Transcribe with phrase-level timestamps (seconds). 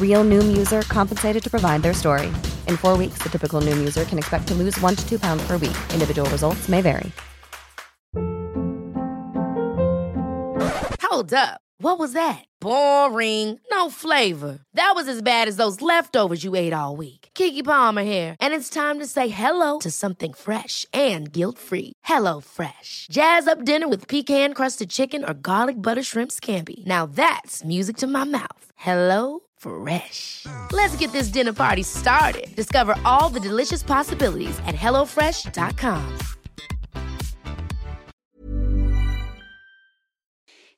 [0.00, 2.26] Real Noom user compensated to provide their story.
[2.66, 5.42] In four weeks, the typical Noom user can expect to lose one to two pounds
[5.46, 5.76] per week.
[5.94, 7.10] Individual results may vary.
[11.02, 11.60] Hold up.
[11.82, 12.44] What was that?
[12.60, 13.58] Boring.
[13.70, 14.60] No flavor.
[14.74, 17.30] That was as bad as those leftovers you ate all week.
[17.34, 21.94] Kiki Palmer here, and it's time to say hello to something fresh and guilt-free.
[22.04, 23.06] Hello Fresh.
[23.10, 26.86] Jazz up dinner with pecan-crusted chicken or garlic butter shrimp scampi.
[26.86, 28.70] Now that's music to my mouth.
[28.76, 30.46] Hello Fresh.
[30.72, 32.46] Let's get this dinner party started.
[32.56, 36.18] Discover all the delicious possibilities at hellofresh.com.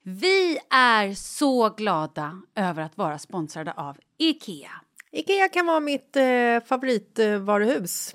[0.04, 4.70] Vi är så glada över att vara sponsrade av Ikea.
[5.12, 8.14] Ikea kan vara mitt eh, favoritvaruhus.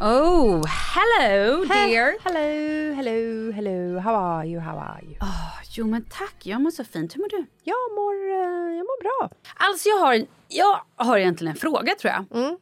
[0.00, 2.16] Oh, hello dear!
[2.22, 5.16] Hello, hello, hello, how are you, how are you?
[5.20, 7.16] Oh, jo men tack, jag mår så fint.
[7.16, 7.46] Hur mår du?
[7.64, 9.30] Jag mår, eh, jag mår bra.
[9.56, 12.42] Alltså jag har, jag har egentligen en fråga tror jag.
[12.44, 12.58] Mm.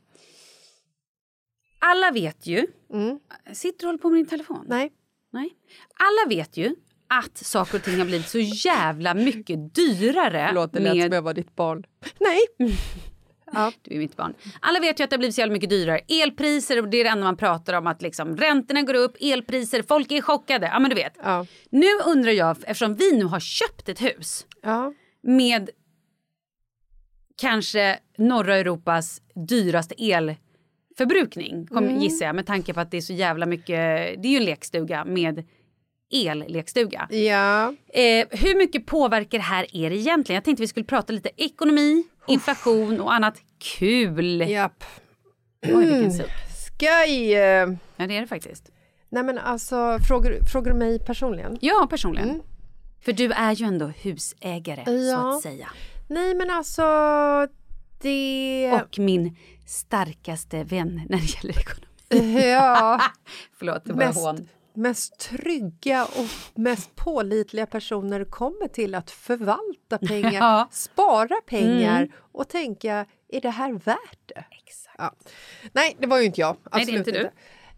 [1.78, 2.66] Alla vet ju...
[2.92, 3.18] Mm.
[3.52, 4.64] Sitter du och håller på med din telefon?
[4.68, 4.92] Nej.
[5.32, 5.50] Nej.
[5.94, 6.74] Alla vet ju
[7.08, 10.46] att saker och ting har blivit så jävla mycket dyrare.
[10.46, 11.02] Det lät med...
[11.02, 11.86] som jag var ditt barn.
[12.18, 12.40] Nej!
[13.52, 13.72] Ja.
[13.82, 14.34] Du är mitt barn.
[14.60, 15.98] Alla vet ju att det har blivit så jävla mycket dyrare.
[16.08, 17.86] Elpriser, det är det enda man pratar om.
[17.86, 20.66] Att liksom, räntorna går upp, elpriser, folk är chockade.
[20.66, 21.12] Ja men du vet.
[21.22, 21.46] Ja.
[21.70, 24.92] Nu undrar jag, eftersom vi nu har köpt ett hus Ja.
[25.22, 25.70] med
[27.40, 31.98] kanske norra Europas dyraste elförbrukning, kom, Mm.
[32.00, 33.76] gissar jag, med tanke på att det är så jävla mycket,
[34.22, 35.44] det är ju en lekstuga med
[36.12, 37.06] ellekstuga.
[37.10, 37.74] Ja.
[37.88, 40.34] Eh, hur mycket påverkar det här er egentligen?
[40.36, 43.34] Jag tänkte vi skulle prata lite ekonomi, inflation och annat
[43.78, 44.40] kul.
[44.50, 44.84] Japp.
[45.66, 46.30] Oj, vilken suck.
[46.66, 47.30] Skoj!
[47.30, 47.66] Ja,
[48.06, 48.70] det är det faktiskt.
[49.08, 51.58] Nej men alltså, frågar, frågar du mig personligen?
[51.60, 52.28] Ja, personligen.
[52.30, 52.42] Mm.
[53.04, 55.36] För du är ju ändå husägare, så Ja.
[55.36, 55.68] att säga.
[56.08, 56.82] Nej men alltså,
[58.02, 58.72] det...
[58.84, 59.36] Och min
[59.66, 62.42] starkaste vän när det gäller ekonomi.
[62.50, 63.00] Ja,
[63.58, 64.48] Förlåt, det var Mest- hån.
[64.76, 70.68] Mest trygga och mest pålitliga personer kommer till att förvalta pengar, Ja.
[70.72, 74.44] spara pengar och tänka, är det här värt det?
[74.50, 74.96] Exakt.
[74.98, 75.14] Ja.
[75.72, 76.56] Nej, det var ju inte jag.
[76.72, 77.30] Nej, det är Absolut inte du.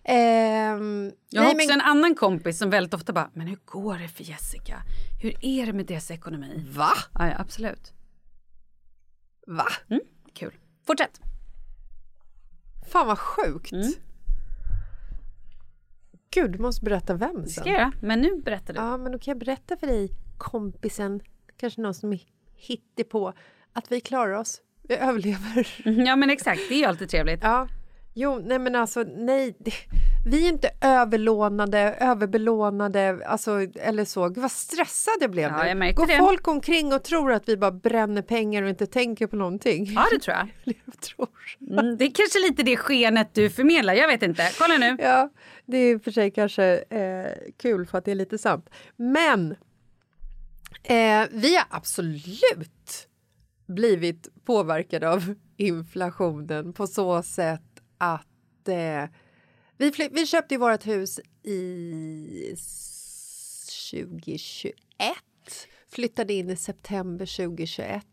[0.04, 3.58] Ehm, Jag har nej, också men, en annan kompis som väldigt ofta bara, men hur
[3.64, 4.82] går det för Jessica?
[5.22, 6.64] Hur är det med deras ekonomi?
[6.70, 6.90] Va?
[7.14, 7.92] Ja, ja absolut.
[9.46, 9.66] Va?
[9.90, 10.00] Mm,
[10.34, 10.54] kul.
[10.86, 11.20] Fortsätt.
[12.92, 13.72] Fan vad sjukt.
[13.72, 13.92] Mm.
[16.30, 17.48] Gud, du måste berätta vem sen.
[17.48, 18.80] Ska jag men nu berättar du.
[18.80, 21.20] Ja, men då kan jag berätta för dig, kompisen,
[21.56, 23.32] kanske någon som är på
[23.72, 24.60] att vi klarar oss.
[24.82, 25.68] Vi överlever.
[26.06, 27.40] Ja men exakt, det är ju alltid trevligt.
[27.42, 27.68] Ja.
[28.14, 29.56] Jo, nej men alltså nej.
[29.58, 29.72] Det,
[30.26, 34.28] vi är inte överlånade, överbelånade, alltså, eller så.
[34.28, 35.84] Gud vad stressad jag blev Ja, nu.
[35.86, 36.18] jag Går det.
[36.18, 39.84] folk omkring och tror att vi bara bränner pengar och inte tänker på någonting?
[39.94, 40.48] Ja det tror jag.
[40.86, 41.28] Jag tror.
[41.78, 44.50] Mm, det är kanske lite det skenet du förmedlar, jag vet inte.
[44.58, 44.96] Kolla nu.
[44.98, 45.30] Ja,
[45.66, 48.70] det är i och för sig kanske eh, kul för att det är lite sant.
[48.96, 49.50] Men
[50.82, 53.08] eh, vi har absolut
[53.66, 57.62] blivit påverkade av inflationen på så sätt
[57.98, 59.04] att eh,
[59.78, 64.74] vi, fly- vi köpte ju vårt hus i s- 2021,
[65.90, 68.04] flyttade in i september 2021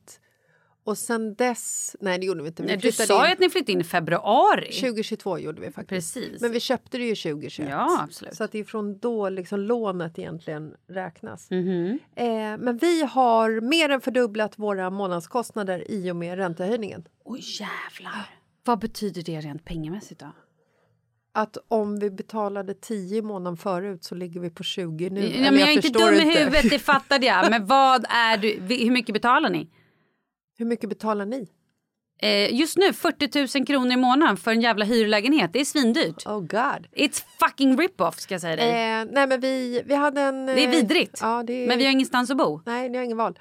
[0.84, 2.62] och sen dess, nej det gjorde vi inte.
[2.64, 4.72] Vi Nej, du sa ju att ni flyttade in i februari.
[4.74, 6.14] 2022 gjorde vi faktiskt.
[6.14, 6.42] Precis.
[6.42, 7.70] Men vi köpte det ju 2021.
[7.70, 8.36] Ja, absolut.
[8.36, 11.50] Så att det är från då liksom lånet egentligen räknas.
[11.52, 12.00] Mhm.
[12.16, 12.26] Eh,
[12.58, 17.08] men vi har mer än fördubblat våra månadskostnader i och med räntehöjningen.
[17.24, 18.30] Oj jävlar.
[18.64, 20.32] Vad betyder det rent pengamässigt då?
[21.38, 25.22] Att om vi betalade 10 i månaden förut så ligger vi på 20 nu.
[25.22, 27.50] Ja, men jag är inte dum i huvudet, det fattade jag.
[27.50, 29.70] Men vad är du, hur mycket betalar ni?
[30.58, 31.48] Hur mycket betalar ni?
[32.22, 35.54] Eh, just nu 40 000 kronor i månaden för en jävla hyrlägenhet.
[35.54, 36.26] Det är svindyrt.
[36.26, 36.88] Oh god.
[36.96, 38.70] It's fucking rip-off ska jag säga dig.
[38.70, 40.46] Eh, nej men vi, vi hade en...
[40.46, 41.20] det är eh, vidrigt.
[41.22, 42.62] Ja, det är, Men vi har ingenstans att bo.
[42.66, 43.40] Nej, ni har ingen val.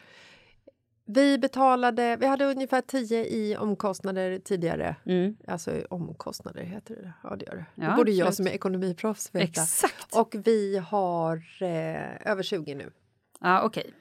[1.07, 4.97] Vi betalade, vi hade ungefär 10 i omkostnader tidigare.
[5.07, 5.37] Mm.
[5.47, 7.13] Alltså omkostnader heter det.
[7.23, 7.67] Ja, det gör det.
[7.75, 9.45] Ja, det borde jag som är ekonomiproffs veta.
[9.45, 10.17] Exakt.
[10.17, 12.93] Och vi har eh, över 20 nu.
[13.41, 13.95] Ja, okej.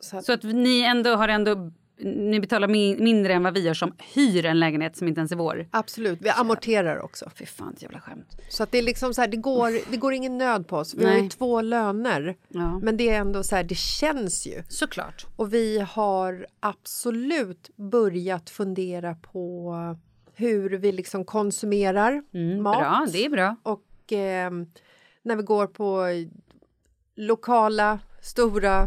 [0.00, 3.60] Så att, Så att ni ändå har ändå, ni betalar mi- mindre än vad vi
[3.60, 5.68] gör som hyr en lägenhet som inte ens är vår.
[5.70, 7.30] absolut, vi amorterar också.
[7.34, 8.36] Fy fan, jävla skämt.
[8.48, 10.94] Så att det är liksom så här, det går, det går ingen nöd på oss.
[10.94, 11.30] Vi har ju Nej.
[11.30, 12.36] två löner.
[12.48, 12.78] Ja.
[12.82, 14.62] Men det är ändå så här, det känns ju.
[14.68, 15.26] Såklart.
[15.36, 19.74] Och vi har absolut börjat fundera på
[20.34, 22.34] hur vi liksom konsumerar mat.
[22.34, 23.56] Mm, Bra, det är bra.
[23.62, 24.50] Och eh,
[25.22, 26.06] när vi går på
[27.16, 28.86] lokala stora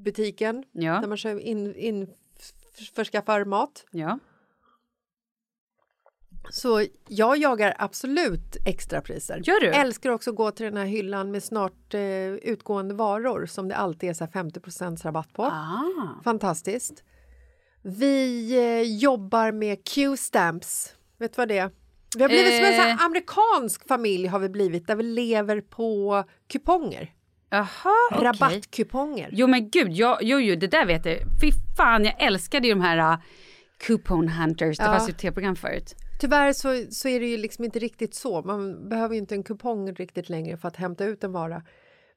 [0.00, 1.00] varubutiken Ja.
[1.00, 2.02] där man köper in, in,
[2.38, 3.84] f- förskaffar mat.
[3.90, 4.18] Ja.
[6.50, 9.40] Så jag jagar absolut extrapriser.
[9.44, 9.66] Gör du?
[9.66, 12.00] Älskar också att gå till den här hyllan med snart eh,
[12.32, 15.44] utgående varor som det alltid är så här 50% rabatt på.
[15.44, 16.20] Ah.
[16.24, 17.04] Fantastiskt.
[17.82, 20.94] Vi eh, jobbar med Q-stamps.
[21.18, 21.70] Vet du vad det är?
[22.16, 23.04] Vi har blivit som en Eh.
[23.04, 27.14] amerikansk familj har vi blivit där vi lever på kuponger.
[27.50, 27.68] Jaha,
[28.12, 28.24] okej.
[28.24, 29.28] Rabattkuponger.
[29.32, 31.18] Jo men gud, jag, jo, jo det där vet jag.
[31.40, 33.20] Fy fan, jag älskade ju de här uh,
[33.86, 34.78] coupon hunters.
[34.78, 34.92] Det Ja.
[34.92, 35.94] fanns ju tv-program förut.
[36.20, 38.42] Tyvärr så, så är det ju liksom inte riktigt så.
[38.42, 41.62] Man behöver ju inte en kupong riktigt längre för att hämta ut en vara.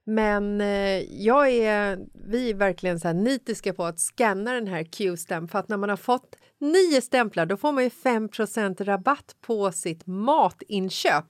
[0.06, 4.84] Men eh, jag är, vi är verkligen så här nitiska på att scanna den här
[4.84, 9.36] Q-stämpeln för att när man har fått nio stämplar då får man ju 5% rabatt
[9.42, 11.26] på sitt matinköp.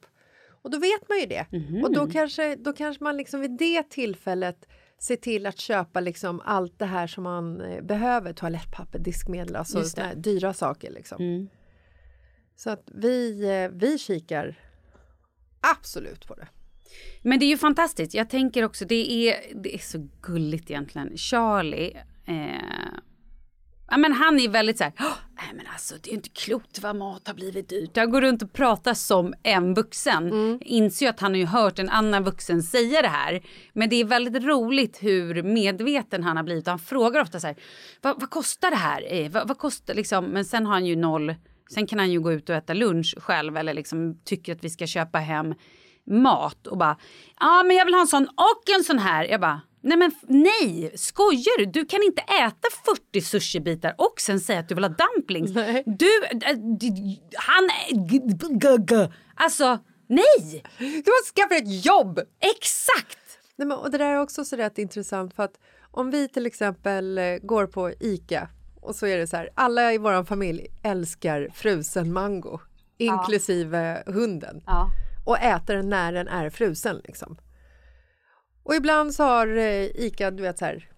[0.64, 1.46] Och då vet man ju det.
[1.84, 4.68] Och då kanske, då kanske man liksom vid det tillfället
[5.00, 8.34] ser till att köpa liksom allt det här som man eh, behöver.
[8.34, 10.92] Toalettpapper, diskmedel, alltså såna dyra saker.
[10.92, 11.22] Liksom.
[11.22, 11.50] Mm.
[12.56, 14.56] Så att vi, eh, vi kikar
[15.62, 16.48] absolut på det.
[17.22, 18.14] Men det är ju fantastiskt.
[18.14, 21.18] Jag tänker också, det är, det är så gulligt egentligen.
[21.18, 23.00] Charlie, eh,
[23.94, 26.80] ja, men han är väldigt så här, "Åh, nej men alltså det är inte klokt
[26.80, 27.90] vad mat har blivit dyrt.
[27.98, 30.58] Jag går runt och pratar som en vuxen.
[30.62, 33.42] Inser ju att han har ju hört en annan vuxen säga det här.
[33.74, 36.68] Men det är väldigt roligt hur medveten han har blivit.
[36.68, 37.56] Han frågar ofta så här,
[38.02, 39.04] vad, vad kostar det här?
[39.14, 40.26] Eh, vad, vad kostar liksom?
[40.26, 41.36] Men sen har han ju noll,
[41.74, 44.70] sen kan han ju gå ut och äta lunch själv eller liksom tycker att vi
[44.70, 45.54] ska köpa hem
[46.08, 46.98] mat och bara
[47.40, 49.26] ja men jag vill ha en sån och en sån här.
[49.26, 51.66] Jag bara nej men nej skojar du?
[51.66, 52.68] Du kan inte äta
[53.12, 55.52] 40 sushibitar och sen säga att du vill ha dumplings.
[55.56, 55.84] Nej.
[55.86, 56.58] Du, äh,
[57.36, 58.22] han är- g-
[58.60, 62.20] g- g- alltså nej Du måste skaffa ett jobb!
[62.40, 63.18] exakt.
[63.56, 65.60] Nej, men, och det där är också så rätt intressant för att
[65.92, 68.50] om vi till exempel eh, går på Ica
[68.82, 72.60] och så är det så här, alla i vår familj älskar frusen mango,
[72.98, 74.62] inklusive hunden.
[74.66, 74.90] Ja.
[75.26, 77.02] och äta den när den är frusen.
[77.04, 77.38] Liksom.
[78.64, 80.90] Och ibland så har eh, Ica, du vet så här,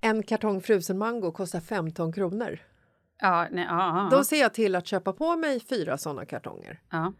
[0.00, 2.58] en kartong frusen mango kostar 15 kronor.
[3.20, 6.80] Ja, nej, ja, Då ser jag till att köpa på mig fyra såna kartonger.
[6.90, 7.12] ja.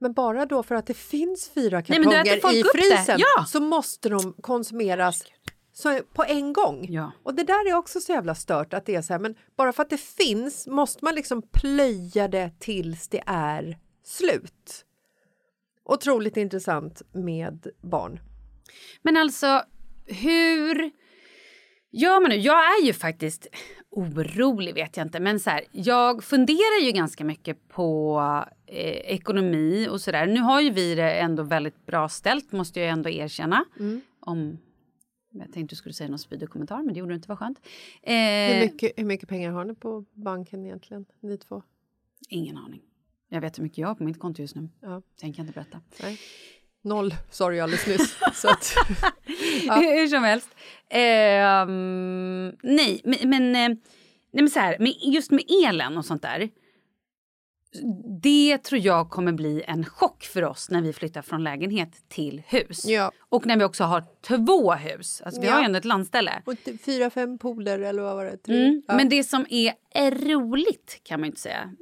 [0.00, 3.44] Men bara då för att det finns fyra Nej, kartonger folk i frysen Ja.
[3.44, 5.24] så måste de konsumeras
[5.72, 6.86] så, på en gång.
[6.88, 7.12] Ja.
[7.22, 9.72] Och det där är också så jävla stört att det är så här, men bara
[9.72, 14.84] för att det finns måste man liksom plöja det tills det är slut.
[15.84, 18.20] Otroligt intressant med barn.
[19.02, 19.62] Men alltså,
[20.06, 20.90] hur
[21.90, 22.36] gör man nu?
[22.36, 23.46] Jag är ju faktiskt
[23.90, 25.20] orolig, vet jag inte.
[25.20, 28.20] Men så här, jag funderar ju ganska mycket på
[28.66, 30.26] eh, ekonomi och sådär.
[30.26, 33.64] Nu har ju vi det ändå väldigt bra ställt, måste jag ändå erkänna.
[34.20, 34.58] Om,
[35.30, 37.58] jag tänkte du skulle säga någon spydig kommentar, men det gjorde du inte, vad skönt.
[38.02, 41.62] Eh, Hur, mycket, hur mycket pengar har ni på banken egentligen, ni två?
[42.28, 42.82] Ingen aning.
[43.28, 44.68] Jag vet hur mycket jag har på mitt konto just nu.
[44.80, 45.02] Ja.
[45.20, 45.80] Tänker jag inte berätta.
[46.02, 46.18] Nej.
[46.84, 48.16] Noll sa du ju alldeles nyss.
[48.34, 48.74] så att,
[49.82, 50.48] Hur som helst.
[50.90, 53.68] Ehm, nej, men, men, eh,
[54.32, 54.76] nej, men så här,
[55.12, 56.48] just med elen och sånt där.
[58.22, 62.42] Det tror jag kommer bli en chock för oss när vi flyttar från lägenhet till
[62.46, 62.84] hus.
[62.86, 63.12] ja.
[63.28, 65.22] Och när vi också har två hus.
[65.24, 65.52] Alltså, vi Ja.
[65.52, 66.42] har ju ändå ett landställe.
[66.44, 66.54] Och
[66.84, 68.36] fyra, fem pooler eller vad var det?
[68.36, 68.64] Tre?
[68.66, 68.82] Mm.
[68.88, 68.94] Ja.
[68.96, 71.72] Men det som är, är roligt kan man ju inte säga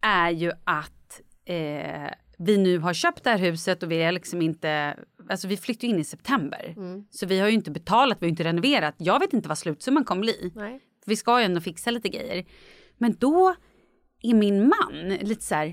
[0.00, 2.10] är ju att eh,
[2.44, 4.96] vi nu har köpt det här huset och vi är liksom inte...
[5.30, 6.74] Alltså vi flyttar in i september.
[6.76, 7.04] Mm.
[7.10, 8.94] Så vi har ju inte betalat, vi har inte renoverat.
[8.98, 10.52] Jag vet inte vad slutsumman kommer bli.
[10.54, 10.80] Nej.
[11.06, 12.44] Vi ska ju ändå fixa lite grejer.
[12.98, 13.54] Men då
[14.22, 15.66] är min man lite så här...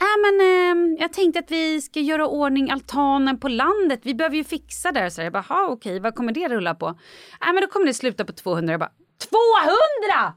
[0.00, 4.00] Äh, men, eh, jag tänkte att vi ska göra ordning altanen på landet.
[4.02, 5.08] Vi behöver ju fixa där.
[5.08, 6.86] Så jag bara, "Ha, okej, vad kommer det rulla på?
[6.86, 8.72] Äh, men då kommer det sluta på 200.
[8.72, 8.92] Jag bara,
[9.30, 10.34] 200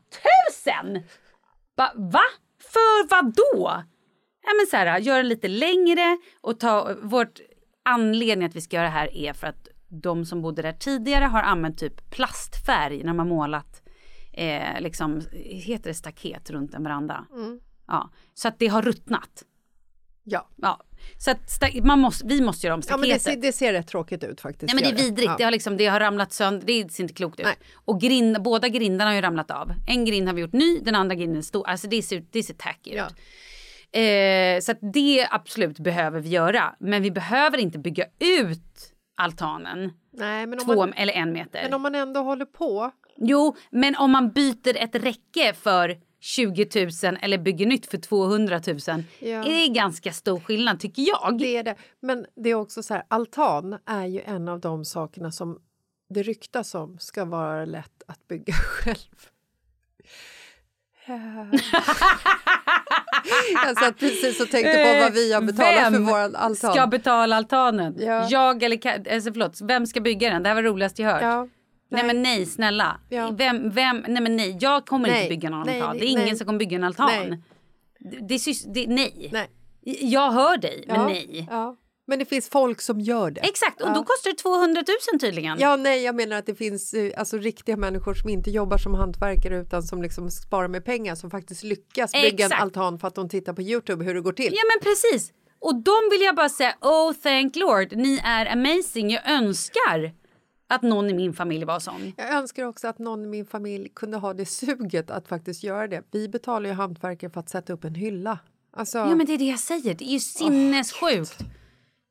[0.94, 1.04] 000!
[1.78, 2.24] Ba, va?
[2.64, 3.84] För vad då?
[4.44, 7.40] Ja, men så här, göra lite längre och ta vårt
[7.84, 11.26] anledning att vi ska göra det här är för att de som bodde där tidigare
[11.26, 13.82] har använt typ plastfärg när har målat
[14.34, 17.26] eh, liksom, heter det staket runt en veranda?
[17.88, 19.44] Ja, så att det har ruttnat.
[20.24, 20.50] Ja.
[20.56, 20.80] Ja,
[21.18, 23.26] så att man måste, vi måste göra om Ja, men staketet.
[23.26, 24.74] det, ser, det ser rätt tråkigt ut faktiskt.
[24.74, 25.36] Nej men det är vidrigt, Ja.
[25.38, 27.46] det, har liksom, det har ramlat sönder, det ser inte klokt ut.
[27.46, 27.56] Nej.
[27.86, 29.72] Och grind, båda grindarna har ju ramlat av.
[29.88, 31.68] En grind har vi gjort ny, den andra grinden är stor.
[31.68, 33.08] Alltså det ser, det ser tacky Ja.
[33.08, 33.14] ut.
[33.94, 36.76] Eh, så det absolut behöver vi göra.
[36.80, 41.64] Men vi behöver inte bygga ut altanen Nej, men två man, eller en meter.
[41.64, 42.92] men om man ändå håller på.
[43.18, 46.68] Jo, men om man byter ett räcke för 20
[47.04, 48.78] 000 eller bygger nytt för 200 000
[49.20, 49.28] Ja.
[49.28, 51.38] är det ganska stor skillnad tycker jag.
[51.40, 51.76] Det är det.
[52.00, 55.60] Men det är också så här, altan är ju en av de sakerna som
[56.10, 58.98] det ryktas om ska vara lätt att bygga själv.
[63.66, 66.56] Jag satt precis och tänkte på vad vi har betalat Vem för vår altan.
[66.56, 67.96] ska betala altanen?
[68.00, 68.28] Ja.
[68.30, 70.44] Jag eller alltså förlåt, vem ska bygga den?
[70.44, 71.22] Det här var roligast jag hört.
[71.22, 71.48] ja.
[71.92, 72.04] Nej.
[72.04, 73.00] men nej snälla.
[73.10, 73.32] Ja.
[73.38, 75.18] Vem, vem, nej men nej, jag kommer Nej.
[75.18, 75.98] inte bygga Nej, altan.
[75.98, 76.24] Det är nej.
[76.24, 77.10] ingen som kommer bygga en altan.
[77.10, 77.40] Nej.
[78.00, 79.30] Det, det, det, nej.
[79.34, 79.50] Nej.
[80.02, 81.48] Jag hör dig, men nej.
[81.52, 81.76] Ja.
[82.12, 83.42] Men det finns folk som gör det.
[83.42, 83.94] Exakt, och Ja.
[83.94, 85.60] då kostar det 200 000 tydligen.
[85.60, 88.94] Ja, nej, jag menar att det finns eh, alltså, riktiga människor som inte jobbar som
[88.94, 92.54] hantverkare utan som liksom sparar med pengar som faktiskt lyckas bygga Exakt.
[92.54, 94.54] en altan för att de tittar på Youtube hur det går till.
[94.54, 95.32] Ja men precis.
[95.60, 99.10] Och de vill jag bara säga, oh thank lord, ni är amazing.
[99.12, 100.12] Jag önskar
[100.70, 102.14] att någon i min familj var sån.
[102.18, 105.88] Jag önskar också att någon i min familj kunde ha det suget att faktiskt göra
[105.88, 106.04] det.
[106.12, 108.40] Vi betalar ju hantverkare för att sätta upp en hylla.
[108.74, 111.38] Alltså, Ja men det är det jag säger, det är ju sinnessjukt.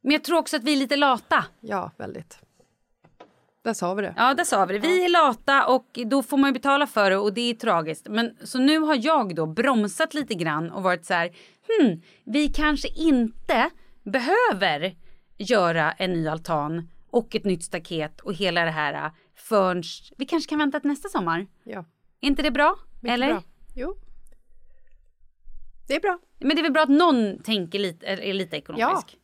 [0.00, 1.45] Men jag tror också att vi är lite lata.
[1.61, 2.38] ja, väldigt.
[3.62, 4.14] Där sa vi det.
[4.16, 4.88] Ja, där sa vi det.
[4.88, 8.07] Vi är lata och då får man ju betala för det och det är tragiskt.
[8.09, 11.37] Men så nu har jag då bromsat lite grann och varit så här,
[11.69, 13.71] hmm, vi kanske inte
[14.04, 14.97] behöver
[15.38, 19.83] göra en ny altan och ett nytt staket och hela det här förrän
[20.16, 21.47] vi kanske kan vänta till nästa sommar.
[21.64, 21.78] Ja,
[22.21, 22.76] Är inte det bra?
[23.00, 23.28] mycket Eller?
[23.28, 23.42] bra.
[23.76, 23.97] Jo.
[25.88, 26.19] Det är bra.
[26.38, 29.07] Men det är väl bra att någon tänker lite, är lite ekonomisk?
[29.12, 29.19] Ja.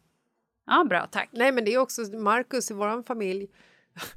[0.89, 1.29] Bra, tack.
[1.33, 3.49] Nej, men det är också Markus i våran familj.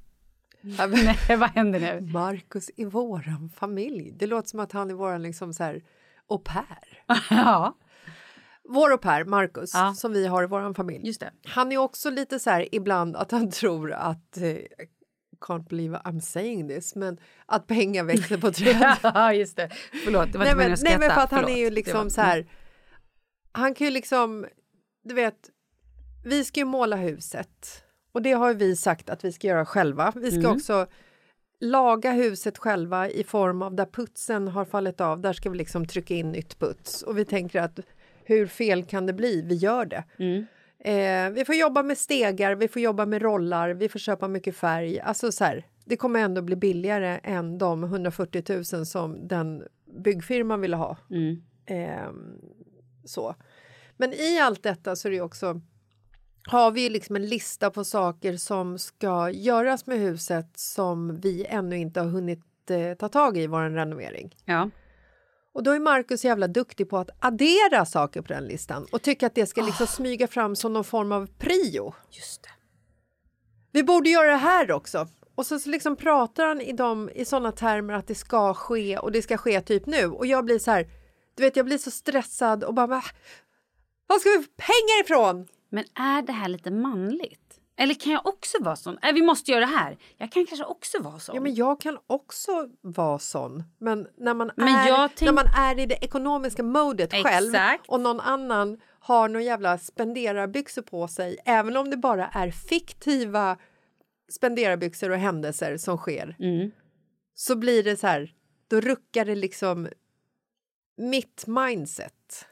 [0.62, 2.02] Nej, vad händer nu?
[2.12, 4.12] Markus i våran familj.
[4.16, 5.84] Det låter som att han är våran liksom så här
[6.28, 7.04] au pair.
[7.30, 7.78] ja,
[8.64, 9.94] Vår au pair, Markus, Ja.
[9.94, 11.08] som vi har i våran familj.
[11.08, 11.32] just det.
[11.46, 14.44] Han är också lite så här ibland att han tror att eh,
[15.40, 18.96] can't believe I'm saying this, men att pengar växer på träd.
[19.04, 19.70] Ja, just det.
[20.06, 21.16] Förlåt, det var nej, inte men, meningen att nej men skratta.
[21.16, 21.58] för att han Förlåt.
[21.58, 22.52] är ju liksom var- så här.
[23.52, 24.46] Han kan ju liksom,
[25.04, 25.50] du vet,
[26.30, 30.14] vi ska ju måla huset och det har vi sagt att vi ska göra själva.
[30.16, 30.52] Vi ska Mm.
[30.52, 30.88] också
[31.60, 35.22] laga huset själva i form av där putsen har fallit av.
[35.22, 37.80] Där ska vi liksom trycka in nytt puts och vi tänker att
[38.24, 39.42] hur fel kan det bli?
[39.42, 40.04] Vi gör det.
[40.20, 40.46] Mm.
[40.80, 44.56] Eh, vi får jobba med stegar, vi får jobba med rollar, vi får köpa mycket
[44.56, 45.00] färg.
[45.00, 48.44] Alltså så här, det kommer ändå bli billigare än de 140
[48.76, 49.64] 000 som den
[50.04, 50.98] byggfirman ville ha.
[51.10, 51.42] Mm.
[51.66, 52.10] Eh,
[53.06, 53.36] så.
[53.98, 55.62] Men i allt detta så är det också
[56.50, 61.78] har vi liksom en lista på saker som ska göras med huset som vi ännu
[61.78, 64.36] inte har hunnit eh, ta tag i vår renovering.
[64.46, 64.70] Ja.
[65.54, 69.28] Och då är Markus jävla duktig på att addera saker på den listan och tycker
[69.28, 71.94] att det ska liksom smyga fram som någon form av prio.
[72.12, 72.50] Just det.
[73.72, 75.08] Vi borde göra det här också.
[75.36, 78.98] Och så, så liksom pratar han i, de, i såna termer att det ska ske
[78.98, 80.06] och det ska ske typ nu.
[80.06, 80.88] Och jag blir så här,
[81.36, 83.04] du vet jag blir så stressad och bara, "Va?
[84.08, 85.48] var ska vi få pengar ifrån?
[85.70, 87.56] Men är det här lite manligt?
[87.78, 88.98] Eller kan jag också vara sån?
[89.02, 89.98] Äh, vi måste göra det här.
[90.18, 91.36] Jag kan kanske också vara sån.
[91.36, 93.64] Ja, men jag kan också vara sån.
[93.78, 97.84] Men när man, Men är, tänk- när man är i det ekonomiska modet själv Exakt.
[97.88, 103.58] och någon annan har någon jävla spenderarbyxor på sig, även om det bara är fiktiva
[104.32, 106.72] spenderarbyxor och händelser som sker, Mm.
[107.34, 108.34] så blir det så här,
[108.68, 109.88] då ruckar det liksom
[110.98, 112.46] mitt mindset.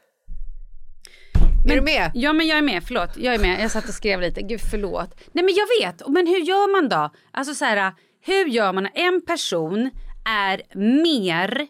[1.70, 2.10] Är du med?
[2.14, 2.82] Ja, men jag är med.
[2.86, 3.16] Förlåt.
[3.16, 3.62] Jag är med.
[3.62, 4.42] Jag satt och skrev lite.
[4.42, 5.20] Gud, förlåt.
[5.32, 6.08] Nej, men jag vet.
[6.08, 7.10] Men hur gör man då?
[7.30, 7.92] Alltså så här,
[8.26, 9.90] hur gör man när en person
[10.28, 11.66] är mer...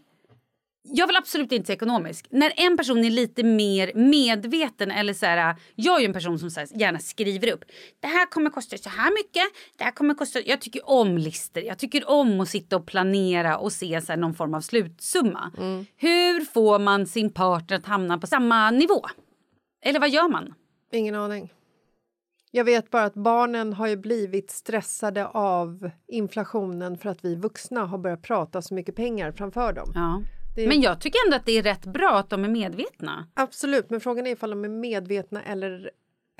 [0.91, 2.27] Jag vill absolut inte säga ekonomisk.
[2.31, 6.39] När en person är lite mer medveten eller så här, jag är ju en person
[6.39, 7.65] som så här, gärna skriver upp.
[8.01, 9.43] Det här kommer kosta så här mycket.
[9.79, 10.41] Det här kommer kosta.
[10.41, 11.63] Jag tycker om listor.
[11.63, 15.53] Jag tycker om att sitta och planera och se så här, någon form av slutsumma.
[15.97, 19.07] Hur får man sin partner att hamna på samma nivå?
[19.81, 20.55] Eller vad gör man?
[20.93, 21.53] Ingen aning.
[22.51, 27.85] Jag vet bara att barnen har ju blivit stressade av inflationen för att vi vuxna
[27.87, 29.93] har börjat prata så mycket pengar framför dem.
[29.95, 30.23] Ja.
[30.57, 33.29] Det- Men jag tycker ändå att det är rätt bra att de är medvetna.
[33.35, 35.91] Absolut, men frågan är ifall de är medvetna eller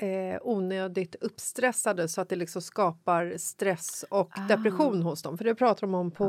[0.01, 5.37] eh, onödigt uppstressade så att det liksom skapar stress och depression hos dem.
[5.37, 6.25] För det pratar de om på,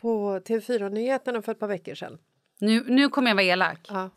[0.00, 2.18] på TV4-nyheterna för ett par veckor sedan.
[2.58, 3.86] Nu, nu kommer jag vara elak.
[3.88, 4.10] Ja.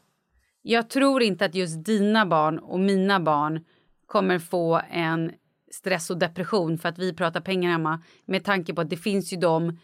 [0.70, 3.66] Jag tror inte att just dina barn och mina barn
[4.06, 5.32] kommer få en
[5.72, 8.04] stress och depression för att vi pratar pengar hemma.
[8.26, 9.80] Med tanke på att det finns ju de...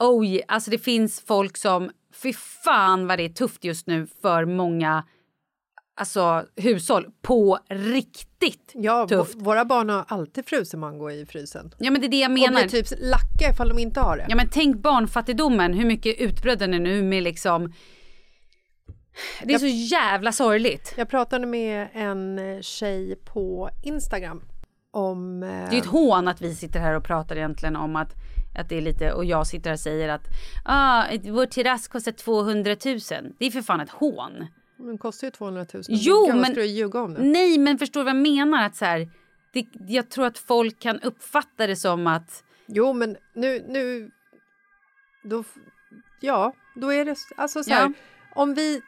[0.00, 1.90] Oh, yeah, alltså det finns folk som...
[2.22, 5.04] Fy fan vad det är tufft just nu för många
[5.96, 7.06] alltså, hushåll.
[7.22, 9.34] På riktigt Ja, tufft.
[9.34, 11.74] våra barn har alltid frusen mango i frysen.
[11.78, 12.68] Ja men det är det jag Och menar.
[12.68, 14.26] blir typ lacka ifall de inte har det.
[14.28, 17.72] Ja men tänk barnfattigdomen, hur mycket utbredd den är nu med liksom...
[19.44, 20.94] Det är så jävla sorgligt.
[20.96, 24.42] Jag pratade med en eh, tjej på Instagram
[24.90, 25.42] om...
[25.42, 28.12] Eh, Det är ju ett hån att vi sitter här och pratar egentligen om att,
[28.58, 30.22] att det är lite, och jag sitter här och säger att
[30.64, 32.98] ah, vår terrass kostar 200 000.
[33.38, 34.46] Det är för fan ett hån.
[34.78, 35.82] den kostar ju 200 000.
[35.88, 37.22] Jo, vad men- ska du ljuga om det?
[37.22, 38.64] Nej men förstår du vad jag menar?
[38.66, 39.08] Att så här,
[39.52, 43.64] det, jag tror att folk kan uppfatta det som att Jo, men nu...
[43.68, 44.10] nu
[45.24, 45.44] då,
[46.20, 47.16] ja, då är det...
[47.36, 47.92] Alltså så här, Ja.
[48.34, 48.80] om vi...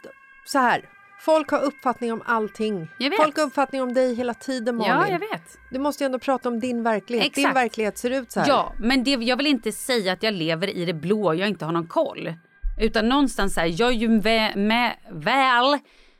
[0.52, 0.88] Så här.
[1.20, 2.88] Folk har uppfattning om allting.
[3.16, 4.92] Folk har uppfattning om dig hela tiden, Malin.
[4.92, 5.58] Ja, jag vet.
[5.70, 7.34] Du måste ju ändå prata om din verklighet.
[7.34, 7.56] Din Exakt.
[7.56, 8.48] verklighet ser ut så här.
[8.48, 11.48] Ja, men det, jag vill inte säga att jag lever i det blå och jag
[11.48, 12.34] inte har någon koll.
[12.80, 15.78] Utan någonstans så här, jag är ju vä- med, väl,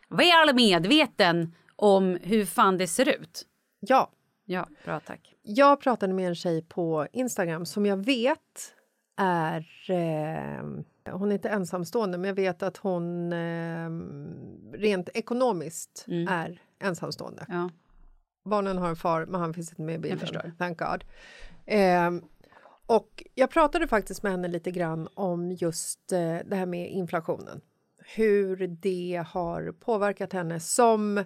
[0.08, 3.42] väl medveten om hur fan det ser ut.
[3.80, 4.10] ja.
[4.50, 5.34] Ja, bra tack.
[5.42, 8.74] Jag pratade med en tjej på Instagram som jag vet
[9.20, 9.66] är...
[9.90, 10.62] Eh,
[11.12, 13.90] hon är inte ensamstående, men jag vet att hon eh,
[14.72, 17.46] rent ekonomiskt är ensamstående.
[17.48, 17.70] Ja.
[18.44, 20.18] Barnen har en far, men han finns inte med i bilden.
[20.18, 20.52] förstår.
[20.58, 21.04] Thank God.
[21.66, 22.10] Eh,
[22.86, 27.60] och jag pratade faktiskt med henne lite grann om just eh, det här med inflationen.
[28.16, 31.24] Hur det har påverkat henne som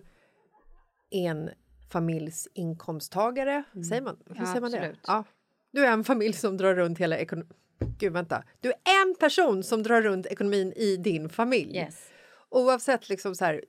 [1.10, 1.50] en
[1.92, 3.64] familjs inkomsttagare.
[3.88, 4.44] Säger man, hur Mm.
[4.44, 4.94] Ja, säger man det?
[5.06, 5.24] Ja.
[5.70, 7.52] Du är en familj som drar runt hela ekonomin.
[7.98, 8.42] Gud, vänta.
[8.60, 11.76] Du är en person som drar runt ekonomin i din familj.
[11.76, 12.08] Yes.
[12.48, 13.64] Oavsett liksom så här,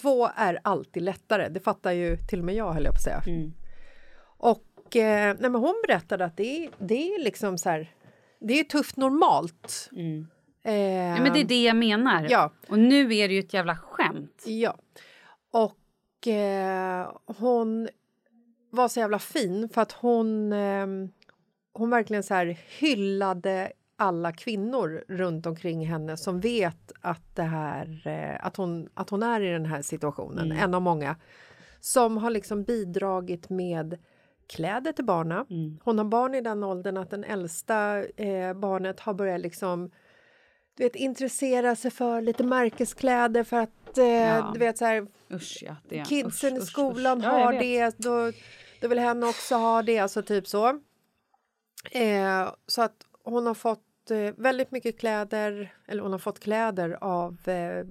[0.00, 1.48] två är alltid lättare.
[1.48, 3.22] Det fattar ju till och med jag höll jag på att säga.
[3.26, 3.52] Mm.
[4.38, 7.92] Och eh, nej, men hon berättade att det är, det är liksom så här,
[8.40, 9.88] det är tufft normalt.
[9.92, 10.26] Eh,
[10.66, 11.16] Mm.
[11.16, 12.26] Ja, men det är det jag menar.
[12.30, 12.52] Ja.
[12.68, 14.42] Och nu är det ju ett jävla skämt.
[14.46, 14.76] Ja.
[15.50, 17.88] Och eh, hon
[18.70, 20.86] var så jävla fin för att hon, eh,
[21.78, 28.02] hon verkligen så här hyllade alla kvinnor runt omkring henne som vet att, det här,
[28.06, 31.16] eh, att, hon, att hon är i den här situationen, en av många
[31.80, 33.98] som har liksom bidragit med
[34.48, 35.46] kläder till barnen.
[35.84, 39.90] Hon har barn i den åldern att den äldsta eh, barnet har börjat liksom
[40.76, 44.50] du vet, intressera sig för lite märkeskläder för att eh, Ja.
[44.52, 45.76] du vet så här, Usch ja.
[45.88, 46.04] Det.
[46.08, 47.24] kidsen usch, i usch, skolan usch.
[47.24, 47.94] Ja, jag har vet.
[47.98, 48.32] det, då,
[48.80, 50.80] då vill hen också ha det, alltså typ så.
[51.90, 56.98] Eh, så att hon har fått eh, väldigt mycket kläder, eller hon har fått kläder
[57.00, 57.86] av eh,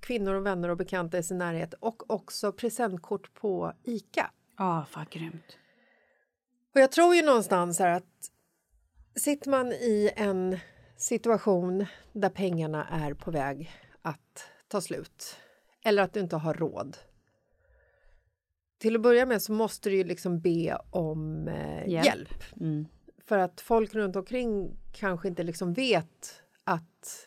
[0.00, 4.30] kvinnor och vänner och bekanta i sin närhet och också presentkort på ICA.
[4.58, 5.58] Ja, fan grymt.
[6.74, 8.30] Och jag tror ju någonstans här att
[9.16, 10.58] sitter man i en
[10.96, 13.70] situation där pengarna är på väg
[14.02, 15.36] att ta slut
[15.84, 16.96] eller att du inte har råd.
[18.78, 22.06] Till att börja med så måste du ju liksom be om eh, Hjälp.
[22.06, 22.60] hjälp.
[22.60, 22.86] Mm.
[23.24, 27.26] För att folk runt omkring kanske inte liksom vet att,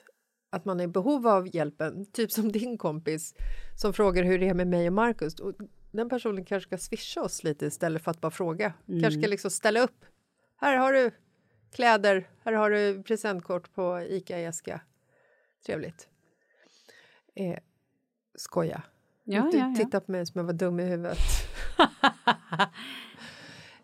[0.50, 2.06] att man är i behov av hjälpen.
[2.06, 3.36] Typ som din kompis
[3.82, 5.40] som frågar hur det är med mig och Markus.
[5.40, 5.54] Och
[5.92, 8.74] den personen kanske ska swisha oss lite istället för att bara fråga.
[8.88, 10.06] Kanske ska liksom ställa upp.
[10.58, 11.12] Här har du
[11.72, 14.82] kläder, här har du presentkort på Ica Eska.
[15.66, 16.10] Trevligt.
[17.36, 17.60] Eh,
[18.36, 18.84] skoja.
[19.24, 19.76] Ja, Inte ja, ja.
[19.84, 21.18] titta på mig som jag var dum i huvudet.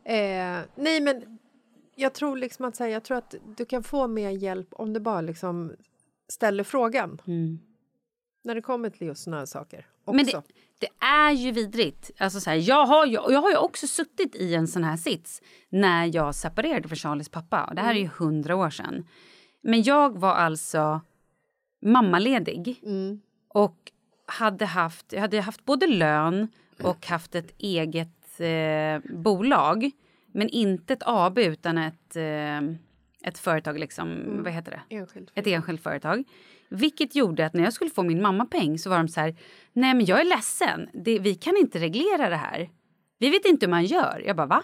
[0.04, 1.39] eh, nej, men
[2.02, 5.00] jag tror liksom att säga, jag tror att du kan få mer hjälp om du
[5.00, 5.74] bara liksom
[6.30, 7.22] ställer frågan.
[7.28, 7.60] Mm.
[8.44, 9.86] När det kommer till just såna här saker.
[10.06, 10.16] Också.
[10.16, 10.42] Men det,
[10.80, 12.12] det är ju vidrigt.
[12.18, 14.98] Alltså så här, jag, har ju, jag har ju också suttit i en sån här
[14.98, 17.64] sits när jag separerade från Charlies pappa.
[17.64, 18.14] Och det här är ju Mm.
[18.18, 19.08] hundra år sedan.
[19.62, 21.02] Men jag var alltså
[21.86, 23.22] mammaledig Mm.
[23.48, 23.92] och
[24.26, 26.48] hade haft, jag hade haft både lön
[26.84, 29.92] och haft ett eget eh, bolag.
[30.32, 32.58] Men inte ett AB utan ett, eh,
[33.30, 34.44] ett företag, liksom, Mm.
[34.44, 34.96] vad heter det?
[34.96, 35.32] Enskilt.
[35.36, 36.24] ett enskilt företag.
[36.70, 39.36] Vilket gjorde att när jag skulle få min mammapeng så var de så här,
[39.74, 42.70] nej men jag är ledsen, det, vi kan inte reglera det här.
[43.20, 44.24] Vi vet inte hur man gör.
[44.26, 44.63] Jag bara va?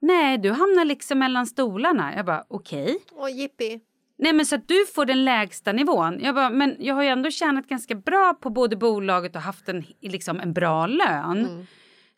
[0.00, 2.16] Nej, du hamnar liksom mellan stolarna.
[2.16, 2.98] Jag bara okej.
[3.12, 3.80] Åh, jippi.
[4.18, 6.18] Nej men så att du får den lägsta nivån.
[6.20, 9.68] Jag bara, men jag har ju ändå tjänat ganska bra på både bolaget och haft
[9.68, 11.66] en, liksom en bra lön.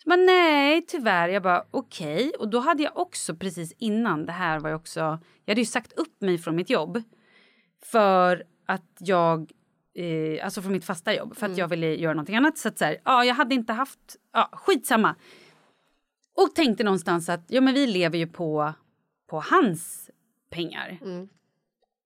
[0.04, 1.28] Så bara, nej tyvärr.
[1.28, 2.32] Jag bara okej.
[2.38, 5.00] Och då hade jag också precis innan det här var jag också,
[5.44, 7.02] jag hade ju sagt upp mig från mitt jobb.
[7.82, 9.52] För att jag,
[9.94, 12.58] eh, alltså från mitt fasta jobb, för att jag ville göra någonting annat.
[12.58, 15.14] Så att så här, ja jag hade inte haft, ja skitsamma.
[16.36, 18.72] Och tänkte någonstans att ja men vi lever ju på,
[19.30, 20.10] på hans
[20.50, 20.98] pengar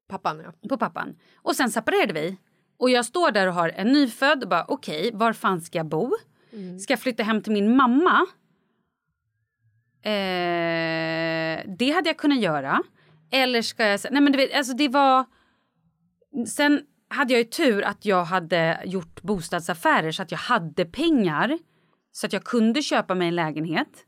[0.08, 0.68] Pappan, ja.
[0.68, 1.16] på pappan.
[1.36, 2.36] Och sen separerade vi.
[2.76, 5.86] Och jag står där och har en nyfödd och bara okej, var fan ska jag
[5.86, 6.12] bo?
[6.80, 8.26] Ska jag flytta hem till min mamma?
[10.02, 12.82] Eh, det hade jag kunnat göra.
[13.30, 14.00] Eller ska jag...
[14.10, 15.24] Nej men du vet, alltså det var...
[16.46, 21.58] Sen hade jag ju tur att jag hade gjort bostadsaffärer så att jag hade pengar.
[22.12, 24.04] Så att jag kunde köpa mig en lägenhet.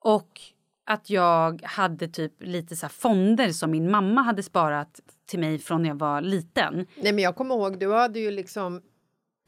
[0.00, 0.40] Och
[0.86, 5.58] att jag hade typ lite så här fonder som min mamma hade sparat till mig
[5.58, 6.86] från när jag var liten.
[6.96, 8.82] Nej, men jag kommer ihåg, du hade ju liksom...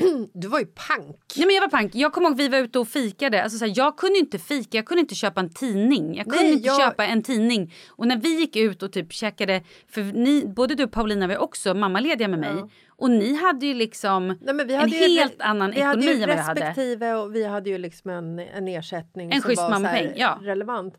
[0.35, 1.17] du var ju pank.
[1.37, 1.95] Nej men jag var pank.
[1.95, 3.43] Jag kommer ihåg vi var ute och fikade.
[3.43, 6.15] Alltså så här, jag kunde inte fika, jag kunde inte köpa en tidning.
[6.17, 7.75] Jag kunde Nej, inte jag- köpa en tidning.
[7.89, 11.39] Och när vi gick ut och typ käkade, för ni, både du och Paulina var
[11.39, 12.65] också mammalediga med mig.
[12.89, 16.23] Och ni hade ju liksom Nej, vi en hade ju, helt annan vi ekonomi hade
[16.23, 16.61] än vad jag hade.
[16.61, 20.39] respektive och vi hade ju liksom en, en ersättning En som var mammapeng, ja.
[20.43, 20.95] relevant.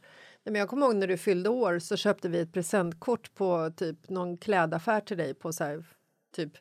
[0.46, 3.72] Nej, men jag kommer ihåg när du fyllde år så köpte vi ett presentkort på
[3.78, 5.84] typ någon klädaffär till dig på så här,
[6.36, 6.52] typ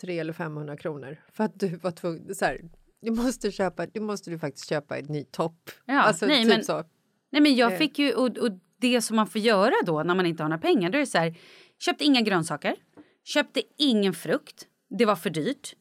[0.00, 2.60] 300 eller 500 kronor för att du var tvungen så här,
[3.02, 5.70] du måste köpa, du måste du faktiskt köpa en ny topp.
[5.86, 6.84] Ja, alltså nej, typ men- så.
[7.30, 7.78] Nej men jag Eh.
[7.78, 10.60] fick ju, och, och det som man får göra då när man inte har några
[10.62, 11.34] pengar, då är det så här,
[11.78, 12.76] köpte inga grönsaker,
[13.24, 14.66] köpte ingen frukt,
[14.98, 15.74] det var för dyrt.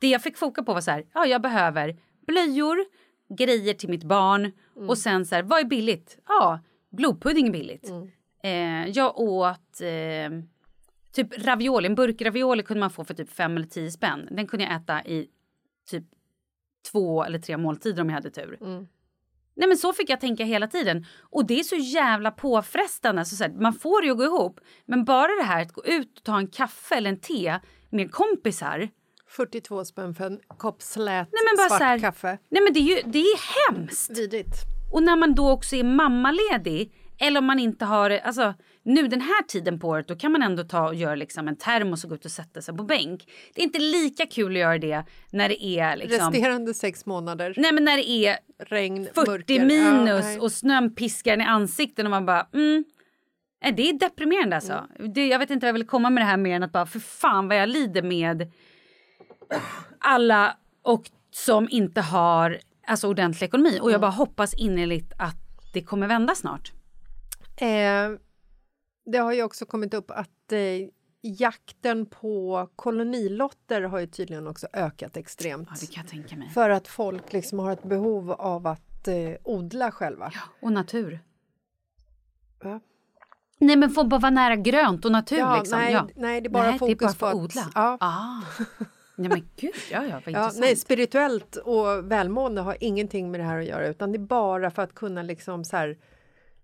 [0.00, 2.76] Det jag fick foka på var så här, ja jag behöver blöjor,
[3.38, 4.52] grejer till mitt barn
[4.88, 6.18] och sen så här, vad är billigt?
[6.28, 7.90] Ja, blodpudding är billigt.
[8.42, 10.30] Eh, jag åt eh,
[11.16, 14.28] typ ravioli, en burk ravioli kunde man få för typ fem eller tio spänn.
[14.30, 15.28] Den kunde jag äta i
[15.90, 16.04] typ
[16.92, 18.58] två eller tre måltider om jag hade tur.
[19.56, 21.06] Nej men så fick jag tänka hela tiden.
[21.20, 23.24] Och det är så jävla påfrestande.
[23.24, 24.60] Så så här, man får det ju att gå ihop.
[24.84, 27.58] Men bara det här att gå ut och ta en kaffe eller en te
[27.90, 28.88] med kompisar.
[29.28, 32.38] 42 spänn för en kopp slät Nej men bara svart så här, kaffe.
[32.48, 34.18] Nej men det är ju det är hemskt.
[34.18, 34.56] Vidrigt.
[34.92, 36.92] Och när man då också är mammaledig.
[37.18, 38.54] Eller om man inte har, alltså
[38.86, 41.56] nu den här tiden på året då kan man ändå ta och göra liksom en
[41.56, 43.28] termos och gå ut och sätta sig på bänk.
[43.54, 47.54] Det är inte lika kul att göra det när det är liksom, Resterande sex månader.
[47.56, 49.64] nej men när det är Regn, 40 mörker.
[49.64, 50.38] Minus nej.
[50.38, 52.84] och snön piskar en i ansiktet och man bara mm.
[53.76, 54.86] Det är deprimerande alltså.
[54.98, 55.12] Mm.
[55.12, 56.86] Det, jag vet inte vad jag vill komma med det här mer än att bara
[56.86, 58.52] för fan vad jag lider med
[59.98, 63.78] alla och som inte har alltså, ordentlig ekonomi.
[63.82, 65.36] Och jag bara hoppas innerligt att
[65.72, 66.72] det kommer vända snart.
[67.56, 68.10] Eh,
[69.06, 70.88] det har ju också kommit upp att eh,
[71.22, 75.68] jakten på kolonilotter har ju tydligen också ökat extremt.
[75.70, 76.48] Ja, det kan jag tänka mig.
[76.50, 79.14] För att folk liksom har ett behov av att eh,
[79.44, 80.32] odla själva.
[80.62, 81.20] Och natur.
[82.62, 82.80] Ja.
[83.58, 85.78] Nej, men få bara vara nära grönt och natur Ja, liksom.
[85.78, 86.08] nej, ja.
[86.16, 87.70] nej, det är bara nej, fokus det är bara på för att odla.
[87.74, 87.96] ja.
[88.00, 88.42] Ah.
[89.18, 90.58] Nej, men gud, ja, ja, vad Ja, intressant.
[90.58, 94.70] nej, spirituellt och välmående har ingenting med det här att göra utan det är bara
[94.70, 95.98] för att kunna liksom så här,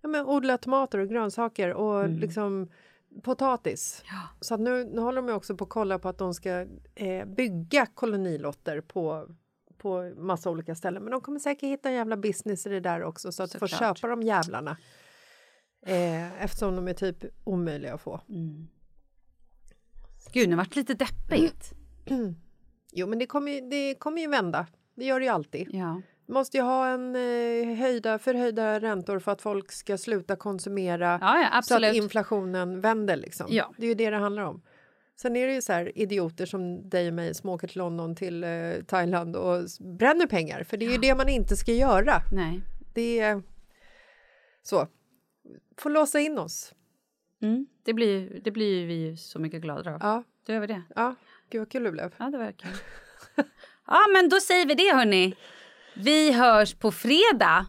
[0.02, 2.68] ja, men odla tomater och grönsaker och liksom
[3.22, 4.02] potatis.
[4.04, 4.20] Mm.
[4.20, 4.28] Ja.
[4.40, 7.26] Så att nu, nu håller de också på att kolla på att de ska eh,
[7.26, 9.28] bygga kolonilotter på
[9.78, 11.02] på massa olika ställen.
[11.02, 13.58] Men de kommer säkert hitta en jävla business i det där också så att de
[13.58, 13.98] får Såklart.
[13.98, 14.76] köpa de jävlarna.
[15.86, 18.20] Eh, eftersom de är typ omöjliga att få.
[20.32, 21.72] Gud, nu vart lite deppigt.
[22.94, 24.66] Jo, men det kommer, ju, det kommer ju vända.
[24.94, 25.68] Det gör det ju alltid.
[25.72, 26.02] Ja.
[26.32, 31.18] Du måste ju ha en eh, höjda, förhöjda räntor för att folk ska sluta konsumera
[31.20, 33.16] Ja, ja, så att inflationen vänder.
[33.16, 33.46] Liksom.
[33.50, 33.74] Ja.
[33.76, 34.62] Det är ju det det handlar om.
[35.16, 38.16] Sen är det ju så här idioter som dig och mig som åker till London,
[38.16, 39.64] till eh, Thailand och
[39.98, 40.64] bränner pengar.
[40.64, 42.20] För det är ju det man inte ska göra.
[42.32, 42.60] Nej.
[42.94, 43.42] Det är
[44.62, 44.88] så.
[45.78, 46.74] Får låsa in oss.
[47.42, 47.66] Mm.
[47.84, 50.00] Det, blir, det blir vi ju så mycket gladare av.
[50.02, 50.82] Ja, Då gör vi det.
[50.94, 51.14] ja.
[51.50, 52.14] Gud vad kul det blev.
[52.18, 52.70] Ja, det verkar.
[53.86, 55.36] ja, men då säger vi det, hörni.
[55.94, 57.66] Vi hörs på fredag.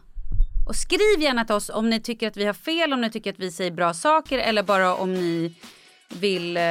[0.66, 3.32] Och skriv gärna till oss om ni tycker att vi har fel, om ni tycker
[3.32, 5.54] att vi säger bra saker eller bara om ni
[6.08, 6.62] vill eh,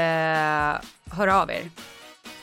[1.11, 1.69] höra av er.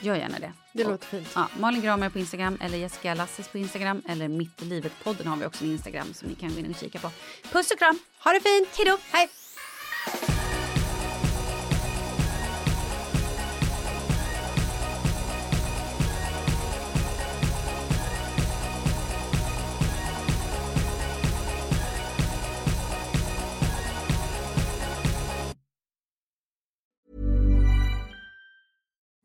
[0.01, 0.53] Gör gärna det.
[0.73, 1.29] Det låter fint.
[1.35, 5.37] Ja, Malin Gramer på Instagram eller Jessica Lasses på Instagram eller Mitt i livet-podden har
[5.37, 7.11] vi också en Instagram som ni kan gå in och kika på.
[7.53, 7.99] Puss och kram!
[8.25, 8.69] Ha det fint!
[8.77, 8.99] Hej då!
[9.13, 10.40] Hej!